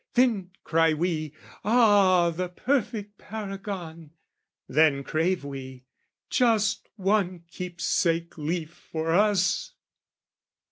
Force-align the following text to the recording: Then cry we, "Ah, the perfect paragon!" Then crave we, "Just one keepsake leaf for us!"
Then 0.15 0.49
cry 0.63 0.95
we, 0.95 1.31
"Ah, 1.63 2.31
the 2.31 2.49
perfect 2.49 3.19
paragon!" 3.19 4.09
Then 4.67 5.03
crave 5.03 5.43
we, 5.45 5.85
"Just 6.27 6.89
one 6.95 7.43
keepsake 7.51 8.35
leaf 8.35 8.73
for 8.91 9.11
us!" 9.13 9.73